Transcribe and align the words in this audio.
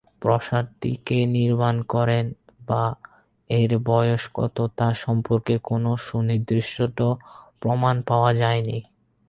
প্রাসাদটি 0.21 0.91
কে 1.05 1.19
নির্মাণ 1.35 1.75
করেন 1.87 2.25
বা 2.67 2.83
এর 3.49 3.71
বয়স 3.83 4.23
কত 4.33 4.57
তা 4.77 4.87
সম্পর্কে 4.95 5.55
কোনো 5.61 5.89
সুনির্দিষ্ট 5.97 6.99
প্রমাণ 7.61 7.95
পাওয়া 8.01 8.31
যায়নি। 8.33 8.77